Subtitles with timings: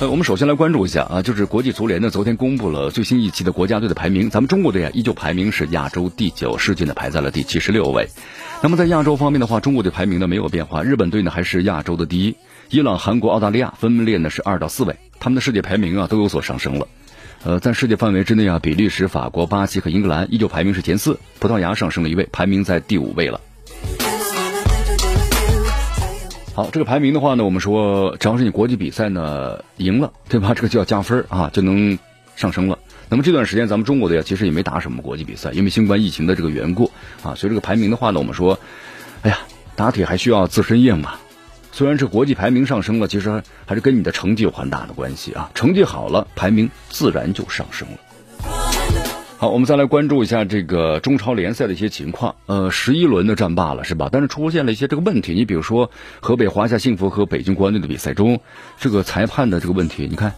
[0.00, 4.30] 呃，我们首先来关注一下啊，就是国际足联呢，昨天公布了最新一期的国家队的排名。
[4.30, 8.08] 咱们中国队啊，依旧排名是亚洲第九，世界呢排在了第七十六位。
[8.62, 12.36] 那么在亚洲方面的话，中国队排名呢没有变化，日本队呢还是亚洲的第一，
[12.70, 16.86] 伊朗、韩国、澳大利亚分列呢是二到四位，他们的世界排名啊都有所上升了。
[17.42, 23.40] 呃，在世界范围之内啊，比利时、法国、巴西和英格兰依旧排名是前四，葡萄牙上升了一位，排名在第五位了。
[26.58, 30.54] 好，这个排名的话呢，我们说，只要是你国际比赛呢赢了，对吧？
[30.54, 31.96] 这个就要加分啊，就能
[32.34, 32.80] 上升了。
[33.08, 36.90] 那么这段时间咱们中国队其实也没打什么国际比赛，因为新冠疫情的这个缘故
[37.22, 37.36] 啊。
[37.36, 38.58] 所以这个排名的话呢，我们说，
[39.22, 39.38] 哎呀，
[39.76, 41.14] 打铁还需要自身硬嘛。
[41.70, 45.52] 虽然这国际排名上升了，其实还是跟你的成绩有很大的关系啊。
[45.54, 47.98] 成绩好了，排名自然就上升了。
[49.40, 52.34] 好，我们再来关注一下这个中超联赛的一些情况。
[52.46, 54.08] 呃，十一轮的战罢了，是吧？
[54.10, 55.32] 但是出现了一些这个问题。
[55.32, 58.40] 你比如说，河北华夏幸福和北京国安队的比赛中，
[58.80, 60.34] 这个裁判的这个问题，你看，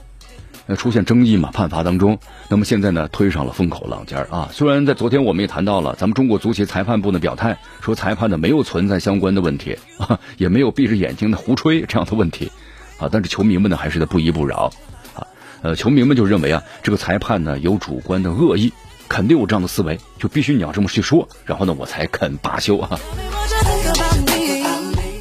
[0.67, 2.19] 呃，出现争议嘛，判罚当中。
[2.51, 4.51] 那么现在呢，推上了风口浪尖啊。
[4.53, 12.53] 虽然在昨天我们也谈到了，咱们中国足协裁判部的表态说，裁判呢没有存在相关的问题啊， 也没有闭着眼睛的胡吹这样的问题
[12.99, 13.09] 啊。
[13.11, 14.71] 但是球迷们呢，还是在不依不饶
[15.15, 15.27] 啊。
[15.63, 18.71] 呃，球迷们就认为啊，这个裁判呢有主观的恶意。
[19.11, 22.89] 肯定有这样的思维，就必须你要这么去说，然后呢，我才肯罢休啊。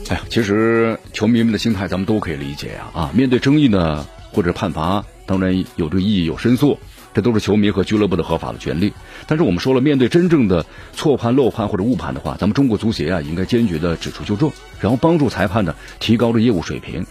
[0.09, 6.77] 哎呀，其实球迷们的心态咱们都可以理解呀啊，面对争议呢或者判罚，当然有这个异议有申诉，
[7.15, 8.93] 这都是球迷和俱乐部的合法的权利。
[9.25, 17.07] 但是我们说了，面对真正的错判、漏判或者误判的话，咱们中国足协啊应该坚决的指出纠正，然后帮助裁判呢提高这业务水平，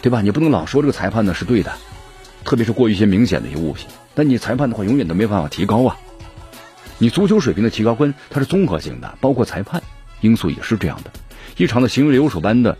[0.00, 0.22] 对吧？
[0.22, 1.72] 你不能老说这个裁判呢是对的，
[2.44, 5.96] 特别是过于一些明显的一些物品，但你裁判的话永远都没办法提高啊。
[7.00, 9.82] 你足球水平的提高跟它是综合性的，包括裁判
[10.20, 11.10] 因素也是这样的。
[11.56, 12.76] 一场的行云流水般的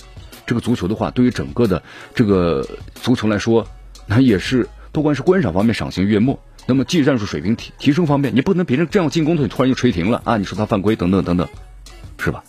[0.46, 1.82] 这个足球的话，对于整个的
[2.14, 3.66] 这个足球来说，
[4.06, 6.38] 那也是不光是观赏方面赏心悦目。
[6.66, 10.36] 那么技战术水平提提升方面，你不能别人这样进攻，你突然就吹停了啊！
[10.36, 11.48] 你说他犯规等等等等，
[12.18, 12.44] 是吧？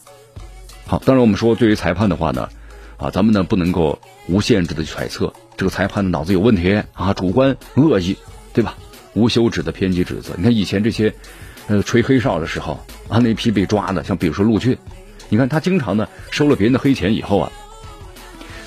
[0.85, 2.49] 好，当然我们说对于裁判的话呢，
[2.97, 8.17] 啊，咱们呢不能够无限制的去揣测这个裁判的脑子有问题啊，主观恶意，
[8.51, 8.75] 对吧？
[9.13, 10.33] 无休止的偏激指责。
[10.35, 11.15] 你看以前这些。
[11.67, 14.77] 呃，吹黑哨的时候啊，那批被抓的，像比如说陆俊，
[15.29, 17.51] 你看他经常呢收了别人的黑钱以后啊，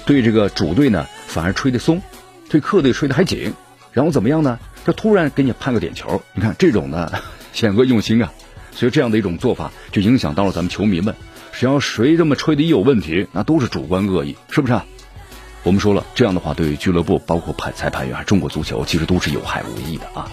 [0.07, 2.01] 对这个主队呢反而吹得松，
[2.49, 3.53] 对客队吹得还紧，
[3.93, 4.59] 然后怎么样呢？
[4.87, 7.11] 他突然给你判个点球，你看这种呢
[7.53, 8.33] 险恶用心啊，
[8.71, 11.15] 所以这样的一种做法就影响到了咱们球迷们，
[11.53, 14.79] 只要谁这么吹的一有问题，那都是主观恶意，是不是？
[15.63, 20.31] 我们说了，这样的话对于俱乐部、包括判裁判员、中国足球，其实都是有害无益的啊。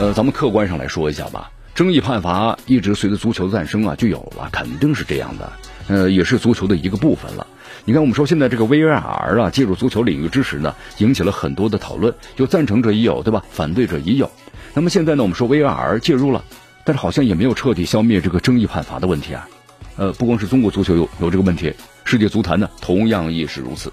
[0.00, 1.50] 呃，咱们客观上来说一下吧。
[1.74, 5.52] 争议判罚一直随着足球的诞生啊就有了，肯定是这样的，
[5.88, 7.46] 呃，也是足球的一个部分了。
[7.84, 13.42] 你看，我们说现在这个 VAR 啊介入足球领域之时呢，引起了很多的讨论，有赞成者也有，对吧？
[13.50, 14.30] 反对者也有。
[14.74, 16.44] 那么现在呢，我们说 VAR 介入了，
[16.84, 19.48] 但是好像也没有彻底消灭这个争议判罚的问题啊。
[19.96, 21.72] 呃，不光是中国足球有有这个问题，
[22.04, 23.90] 世界足坛呢同样亦是如此。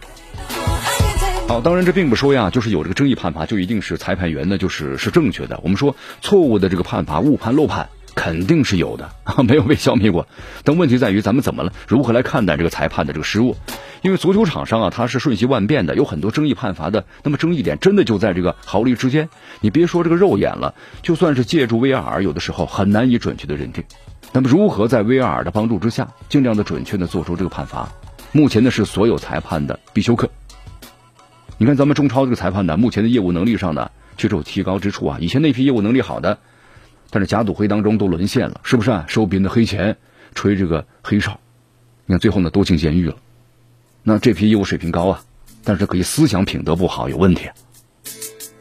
[1.49, 5.59] 好，当然这并不说呀，就是有这个争议判罚就一定是裁判员呢，就是是正确的。
[5.63, 9.09] 我们说错误的这个判罚、误判、漏判肯定是有的，
[9.43, 10.27] 没有被消灭过。
[10.63, 11.73] 但问题在于咱们怎么了？
[11.87, 13.55] 如何来看待这个裁判的这个失误？
[14.03, 17.03] 因为足球场上啊，它是瞬息万变的，有很多争议判罚的。
[17.23, 19.27] 那么争议点真的就在这个毫厘之间。
[19.59, 23.83] 你别说这个肉眼了，就算是借助 VAR，有的时候很难以准确的认定。
[24.33, 27.89] 那么如何在 VAR 的帮助之下，尽量的准确的做出这个判罚？
[28.33, 30.29] 目前呢是所有裁判的必修课。
[31.61, 35.17] 你看咱们中超这个裁判呢，目前的业务能力上呢，确实有提高之处啊。
[35.19, 36.39] 以前那批业务能力好的，
[37.09, 39.03] 但是假赌灰当中都沦陷了，是不是啊？
[39.09, 39.97] 收别人的黑钱，
[40.33, 41.37] 吹这个黑哨，
[42.05, 43.17] 你看最后呢都进监狱了。
[44.03, 45.21] 那这批业务水平高啊，
[45.65, 47.49] 但是可以思想品德不好，有问题。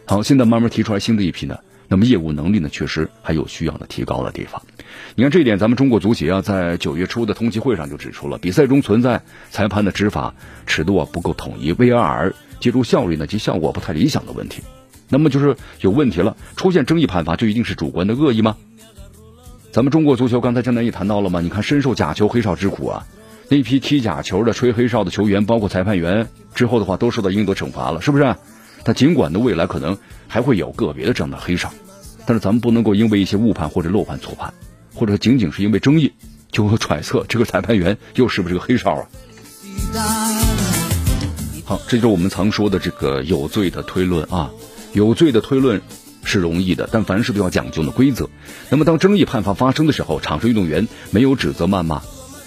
[0.04, 1.56] 好，现在慢慢提出来新的一批呢，
[1.86, 4.60] 那么业务能力呢，确实还有需要的提高的地方。
[5.14, 10.34] 你看这一点，咱们中国足协啊，在九月初的通气会上就指出了，比赛中存在裁判的执法
[10.66, 12.32] 尺度啊不够统一，VR。
[12.60, 14.62] 借助效率呢及效果不太理想的问题，
[15.08, 16.36] 那么就是有问题了。
[16.56, 18.56] 出现争议判罚就一定是主观的恶意吗？
[19.70, 21.40] 咱们中国足球刚才江南也谈到了吗？
[21.40, 23.06] 你看深受假球黑哨之苦啊，
[23.48, 28.34] 那批踢假球的吹黑哨的球员，包括裁判员，之后的话都受到应得惩罚了，是不是？
[28.82, 31.70] 但尽管呢未来可能还会有个别的这样的黑哨，
[32.24, 34.54] 但是咱们不能够因为一些误判或者漏判错判，
[34.94, 36.12] 或者仅仅是因为争议
[36.50, 40.47] 就揣测这个裁判员又是不是个黑哨啊？
[41.68, 44.50] 好，这就是我们常说的这个有罪的推论啊，
[44.94, 45.82] 有罪的推论
[46.24, 48.30] 是容易的，但凡事都要讲究的规则。
[48.70, 52.00] 那么当争议判罚发生的时候，场上运动员没有指责谩骂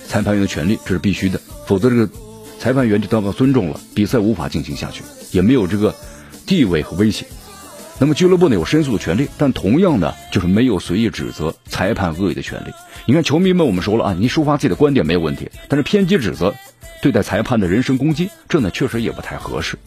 [0.08, 2.10] 裁判员的权利，这是必须的，否则这个
[2.58, 5.94] 裁判员就得不到尊重了，比赛无法进行下去，也没有这个
[6.48, 7.28] 地位和威胁。
[8.00, 12.72] 那么俱乐部呢有申诉的权利，但同样呢就是没有随意指责裁判恶意的权利。
[13.06, 16.56] 你看球迷们，我们说了啊，你抒发自己的观点没有问题，但是偏激指责。
[17.02, 19.78] 对待裁判的人身攻击，这呢确实也不太合适。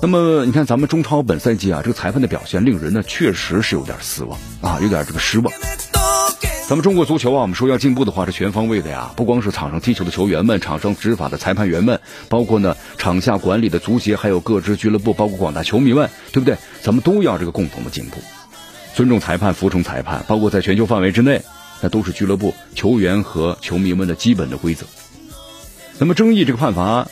[0.00, 5.52] 那么你看，咱们中超本赛季啊，这个裁判的表现令人呢确实是有点失望啊，有点这个失望。
[6.68, 16.56] 咱们中国足球啊，我们说要进步的话是全方位的呀，不光是场上踢球的球员们，场上执法的裁判员们，包括呢场下管理的足协，还有各支俱乐部，包括广大球迷们，对不对？
[16.80, 18.18] 咱们都要这个共同的进步，
[18.94, 21.42] 尊重裁判，服从裁判，包括在全球范围之内，
[21.80, 24.86] 那都是俱乐部球员和球迷们的基本的规则。
[26.00, 27.06] 那么争议这个判罚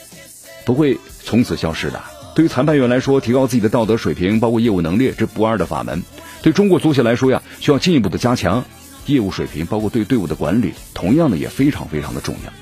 [0.65, 2.01] 不会从此消失的。
[2.35, 6.03] 对于裁判员来说，提高自己的道德水平，包括业务能力，这不二的法门。
[6.41, 8.65] 对中国足协来说呀，需要进一步的加强
[9.05, 12.53] 业务水平，包括对队伍的管理，同样的也非常非常的重要。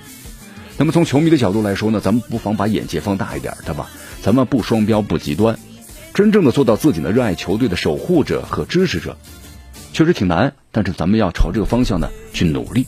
[0.77, 3.89] 那么从球迷的角度来说呢，咱们不妨把眼界放大一点，对吧？
[4.21, 5.57] 咱们不双标，不极端，
[6.13, 9.17] 真正的做到自己的热爱球队的守护者和支持者，
[9.93, 12.85] 确实挺难，但是咱们要朝这个方向呢去努力。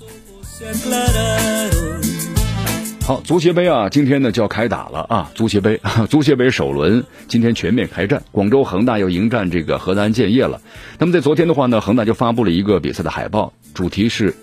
[3.09, 5.31] 好，足协杯啊，今天呢就要开打了啊！
[5.35, 10.61] 足协杯， 足协杯首轮今天全面开战，广州恒大要迎战这个河南建业了。
[10.99, 14.35] 那么在昨天的话呢，恒大就发布了一个比赛的海报，主题是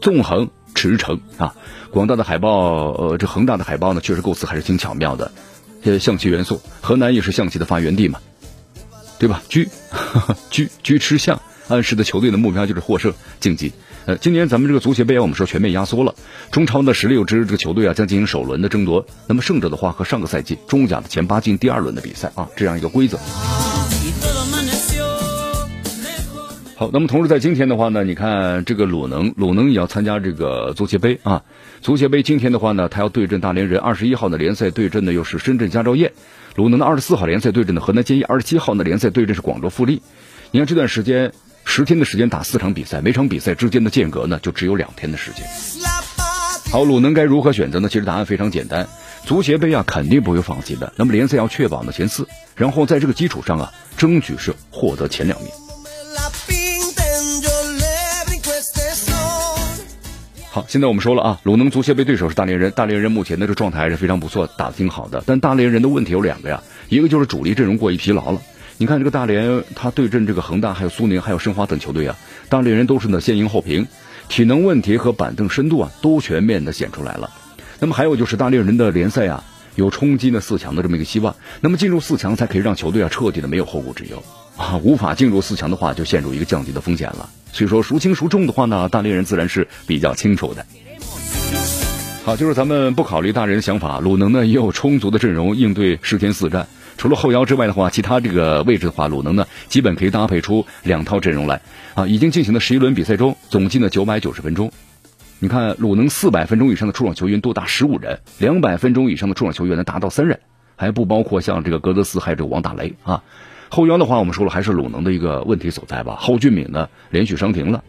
[0.00, 1.54] 纵横驰骋啊。
[1.92, 5.30] 广大的海报，呃，这恒大的海报呢，确实构思还是挺巧妙的，
[5.84, 8.18] 呃，象棋元素，河南也是象棋的发源地嘛，
[9.16, 9.40] 对吧？
[9.48, 9.60] 车，
[10.50, 13.72] 车，车吃象，暗示的球队的目标就是获胜晋级。
[14.06, 16.14] 呃，今年咱们这个足协杯，我们说全面压缩了，
[16.50, 19.06] 中超的十六支这个球队啊，将进行首轮的争夺。
[19.26, 23.16] 那么胜者的话，和上个赛季中甲的前八进第二轮的比赛啊，这样一个规则。
[26.76, 31.42] 好，那么同时在今天的话呢，你看这个鲁能，鲁能也要参加这个足协杯啊。
[31.80, 36.12] 足协杯今天的话呢，他要对阵大连人，二十一号的联赛对阵的又是深圳佳兆业。
[36.56, 40.02] 鲁能的二十四号联赛对阵的河南建业，二十七号的联赛对阵是广州富力。
[40.50, 41.32] 你看这段时间。
[41.64, 45.44] 十天的时间打四场比赛，每场比赛之间的间隔呢，就只有两天的时间。
[46.70, 47.88] 好，鲁能该如何选择呢？
[47.88, 48.86] 其实答案非常简单，
[49.24, 50.92] 足协杯啊，肯定不会放弃的。
[50.96, 52.26] 那么联赛要确保呢前四，
[52.56, 55.50] 然后在这个基础上啊，争取是获得前两名。
[60.50, 65.22] 好，现在我们说了啊，鲁能足协杯对手是大连人，大连人目前的这状态还是非常不错，打的挺好的。
[65.26, 68.40] 但大连人的问题有两个呀，一个就是主力阵容过于疲劳了。
[68.76, 72.16] 你看这个大连，他对阵这个恒大、还有苏宁、还有申花等球队啊，
[72.48, 73.86] 大连人都是呢先赢后平，
[74.28, 77.30] 体能问题和板凳深度啊都全面的显出来了。
[77.78, 79.44] 那么还有就是大连人的联赛啊
[79.76, 81.36] 有冲击呢四强的这么一个希望。
[81.60, 84.20] 那么进入四强才可以让球队啊彻底的没有后顾之忧
[84.56, 87.30] 啊，无法进入四强的话就陷入一个降级的风险了。
[87.52, 90.66] 所以说孰轻孰重的话呢，大连人自然是比较清楚的。
[92.24, 96.66] 好，就是咱们不考虑大连人的想法，鲁能呢也有充足的阵容应对十天四战。
[96.96, 101.60] 除了后腰之外的话，其他这个位置的话，鲁能呢基本可以搭配出两套阵容来
[101.94, 102.06] 啊。
[102.06, 104.72] 已经进行的十一轮比赛中，总计呢九百九十分钟。
[105.40, 110.40] 你看，鲁能四百分钟以上的出场球员多达十五人，两百分钟以上的出场球员呢达到三人，
[110.76, 113.22] 还不包括像这个格德斯还有这个王大雷啊。
[113.68, 116.16] 后腰的话，我们说了还是鲁能的一个问题所在吧。
[116.18, 117.82] 后俊敏呢连续伤停了，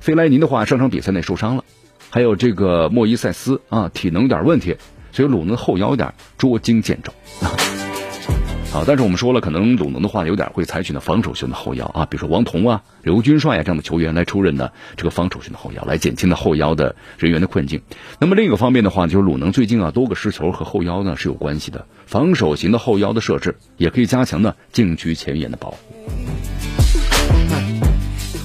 [0.00, 1.64] 费莱尼的话上场比赛内受伤了，
[2.10, 4.76] 还有这个莫伊塞斯啊体能有点问题，
[5.12, 7.12] 所以鲁能后腰有点捉襟见肘。
[7.46, 7.79] 啊
[8.72, 17.82] 啊，但是我们说了，可能鲁能的话有点会采取呢防守型的后腰啊，比如说王彤啊、刘军帅啊这样的球员来出任呢这个防守型的后腰，来减轻呢后腰的人员的困境。
[18.20, 25.78] 那么另一个方面的话，就是鲁能最近啊多个失球和后腰呢是有关系的，防守型的后腰的设置也可以加强呢禁区前沿的保护。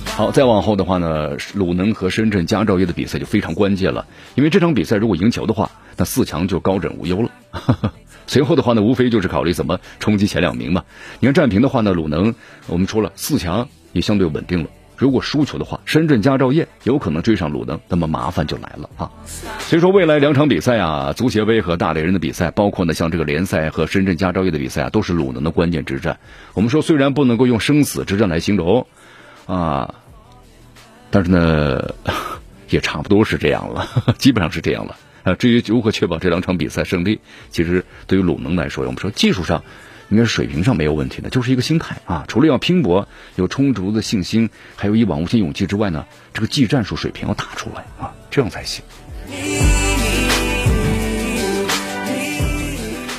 [0.05, 7.29] 好，再往后的话呢，鲁能和深圳佳兆业的比赛就非常关键了，因为这场比赛如果赢球的话，那四强就高枕无忧了。
[8.27, 10.83] 随后的话呢，无非就是考虑怎么冲击前两名嘛。
[11.19, 12.33] 你看战平的话呢，鲁能
[12.67, 14.69] 我们说了四强也相对稳定了。
[14.97, 19.11] 如果输球的话，深圳佳兆业有可能追上鲁能，那么麻烦就来了啊。
[19.59, 26.17] 所以说未来两场比赛啊，足协杯和大连人的比赛，包括呢像这个联赛和深圳佳兆业的比赛啊，都是鲁能的关键之战。
[26.53, 28.87] 我们说虽然不能够用生死之战来形容
[29.47, 29.95] 啊，
[31.11, 31.93] 但是呢，
[32.69, 33.85] 也差不多是这样了，
[34.17, 34.95] 基本上是这样了。
[35.25, 39.63] 啊，至于如何确保这两场比赛胜利，其实对于鲁能来说，我们说技术上
[40.09, 42.25] 应该是水平上没有问题的，就是一个心态啊。
[42.27, 48.85] 除了要拼搏、有充足的信心，还有一往无前勇气之外呢，这个技战术水平要打出来啊，这样才行。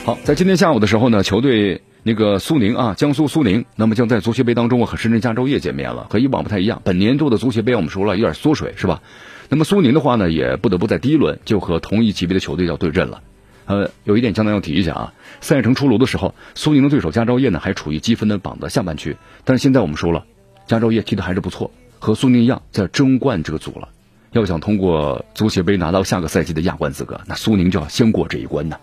[0.04, 6.80] 好，在今天下午的时候呢，球队那个苏宁啊，江苏苏宁，那么将在足协杯当中和深圳佳兆业见面了，和以往不太一样。
[6.84, 9.02] 本年度的足协杯我们说了有点缩水，是吧？
[9.48, 13.22] 那么苏宁的话呢，也不得不在第一轮就和同一级别的球队要对阵了。
[13.66, 20.24] 呃，有一点江南要提一下啊，赛程出炉的时候，苏宁的对手佳兆业呢还处于积分的榜的下半区，但是现在我们说了，
[20.66, 23.88] 佳兆业踢的还是不错，和苏宁一样在争冠这个组了。
[24.32, 28.76] 要想通过足协杯拿到下个赛季的亚冠资格，那苏宁就要先过这一关呢。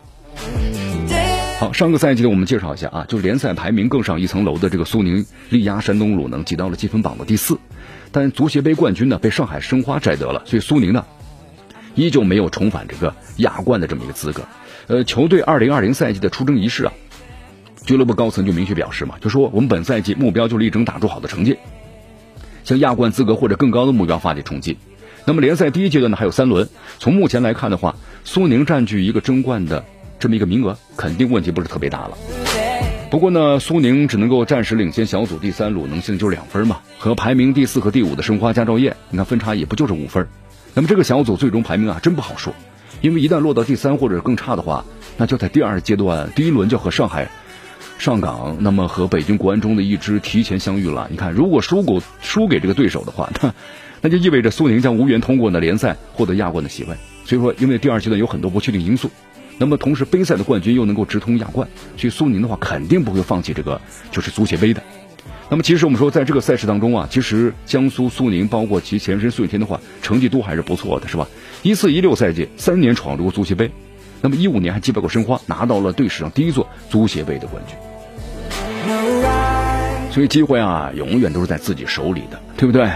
[1.59, 7.57] 好，上个赛季呢，我们介绍一下啊，就是联赛排名更上一层楼的这个苏宁力压山东鲁能，挤到了积分榜的第四。
[8.13, 11.03] 但足协杯冠军呢被上海申花摘得了，所以苏宁呢
[11.95, 14.43] 依旧没有重返这个亚冠的这么一个资格。
[14.87, 16.93] 呃，球队二零二零赛季的出征仪式啊，
[17.85, 21.57] 俱乐部高层就明确表示嘛，就说我们本赛季目标就是力争打出好的成绩，
[22.63, 24.77] 向亚冠资格或者更高的目标发起冲击。
[25.25, 29.83] 那么联赛第一阶段呢还有三轮，从目前来看的话，苏宁占据一个争冠的
[30.19, 32.42] 这么一个名额，肯定问题不是特别大了。
[33.13, 40.27] 不过呢，苏宁只能够暂时领先小组第三，鲁能现在就两分嘛，和排名第四和第五的申花、佳兆业，你看分差也不就是五分。
[40.73, 42.51] 那么这个小组最终排名啊，真不好说。
[43.01, 44.83] 因为一旦落到第三或者更差的话，
[45.15, 47.29] 那就在第二阶段第一轮就和上海
[47.99, 51.07] 上港，那么和北京国安中的一支提前相遇了。
[51.11, 53.53] 你看，如果输过输给这个对手的话，那
[54.01, 56.95] 那就意味着苏宁将无缘通过呢联赛获得亚冠的席位。
[57.25, 59.11] 所以说，因为第二阶段有很多不确定因素，
[59.57, 61.67] 那么同时杯赛的冠军又能够直通亚冠，
[61.97, 63.79] 所以苏宁的话肯定不会放弃这个
[64.11, 64.81] 就是足协杯的。
[65.49, 71.27] 那么其实我们说，在这个赛事当中啊，其实江苏苏宁包括其前身苏天的话，成绩都还是不错的，是吧？
[71.61, 73.69] 一四一六赛季三年闯入足协杯，
[74.21, 77.77] 那么一五年还击败过申花，拿到了队史上第一座足协杯的冠军。
[80.11, 82.89] 所以机会啊，永远都是在自己手里的，对不对？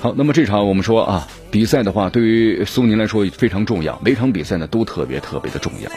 [0.00, 5.88] 好，那么这场我们说啊，比赛的话，对于苏宁来说非常重要，每场比赛呢都特别特别的重要。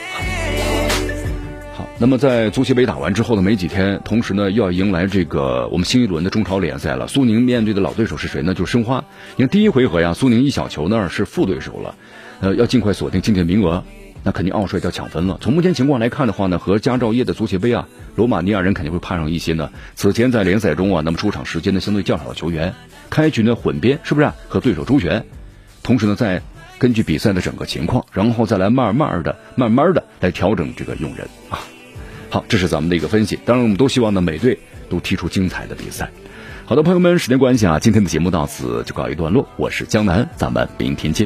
[1.74, 7.08] 好那么在足协杯打完之后的没几天，同时呢又要迎来这个我们新一轮的中超联赛了。
[7.08, 8.54] 苏宁面对的老对手是谁呢？
[8.54, 9.04] 就是申花。
[9.38, 11.96] 因为第一回合呀，苏宁一小球那是负对手了，
[12.42, 13.84] 呃，要尽快锁定晋级名额，
[14.22, 15.40] 那肯定奥帅要抢分了。
[15.42, 19.72] 从目前情况来看的话呢，和佳兆业的足协杯啊，罗马尼亚人肯定会派上一些呢。
[19.96, 22.72] 此前在联赛中啊，那么出场时间呢相对较少的球员，
[23.10, 25.26] 开局呢混编是不是和对手周旋？
[25.88, 26.41] 同时呢，再
[26.77, 31.60] 根据比赛的整个情况，然后再来慢慢的、慢慢的来调整这个用人啊。
[32.29, 33.39] 好，这是咱们的一个分析。
[33.46, 36.10] 当然，我们都希望呢，每队都踢出精彩的比赛。
[36.65, 39.48] 好的，朋友们，时间关系啊，今天的节目到此就告一段落。
[39.56, 41.25] 我是江南，咱们明天见。